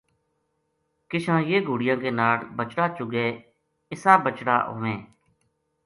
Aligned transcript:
کشاں 1.09 1.41
یہ 1.49 1.57
گھوڑیاں 1.67 1.97
کے 2.03 2.09
ناڑ 2.19 2.37
بچڑا 2.57 2.85
چُگے 2.95 3.27
اِسا 3.91 4.13
بچڑا 4.23 4.55
ہوویں 4.71 4.99